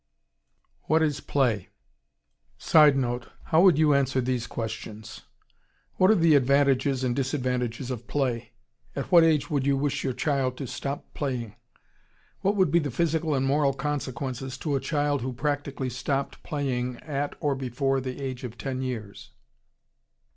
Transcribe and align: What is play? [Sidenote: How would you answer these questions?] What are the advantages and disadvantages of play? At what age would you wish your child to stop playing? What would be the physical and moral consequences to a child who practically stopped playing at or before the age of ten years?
What 0.85 1.03
is 1.03 1.19
play? 1.19 1.69
[Sidenote: 2.57 3.27
How 3.43 3.61
would 3.61 3.77
you 3.77 3.93
answer 3.93 4.19
these 4.19 4.47
questions?] 4.47 5.21
What 5.97 6.09
are 6.09 6.15
the 6.15 6.33
advantages 6.33 7.03
and 7.03 7.15
disadvantages 7.15 7.91
of 7.91 8.07
play? 8.07 8.49
At 8.95 9.11
what 9.11 9.23
age 9.23 9.51
would 9.51 9.67
you 9.67 9.77
wish 9.77 10.03
your 10.03 10.13
child 10.13 10.57
to 10.57 10.65
stop 10.65 11.13
playing? 11.13 11.55
What 12.39 12.55
would 12.55 12.71
be 12.71 12.79
the 12.79 12.89
physical 12.89 13.35
and 13.35 13.45
moral 13.45 13.73
consequences 13.73 14.57
to 14.57 14.75
a 14.75 14.79
child 14.79 15.21
who 15.21 15.33
practically 15.33 15.91
stopped 15.91 16.41
playing 16.41 16.97
at 17.03 17.35
or 17.39 17.53
before 17.53 18.01
the 18.01 18.19
age 18.23 18.43
of 18.43 18.57
ten 18.57 18.81
years? 18.81 19.29